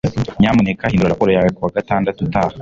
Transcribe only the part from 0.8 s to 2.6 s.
hindura raporo yawe kuwa gatandatu utaha